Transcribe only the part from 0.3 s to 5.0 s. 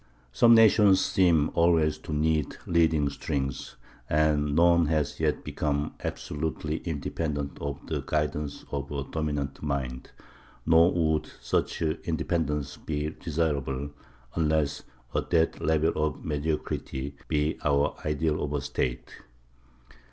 Some nations seem always to need leading strings, and none